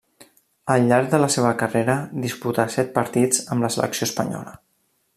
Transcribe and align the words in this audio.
Al 0.75 0.87
llarg 0.91 1.11
de 1.11 1.19
la 1.23 1.27
seva 1.35 1.51
carrera 1.59 1.97
disputà 2.25 2.67
set 2.79 2.91
partits 2.99 3.47
amb 3.57 3.67
la 3.67 3.73
selecció 3.77 4.09
espanyola. 4.11 4.61